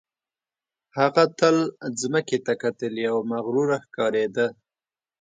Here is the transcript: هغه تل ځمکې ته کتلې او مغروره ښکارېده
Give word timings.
هغه 0.97 1.23
تل 1.39 1.55
ځمکې 2.01 2.37
ته 2.45 2.53
کتلې 2.61 3.05
او 3.13 3.17
مغروره 3.31 3.77
ښکارېده 3.85 4.47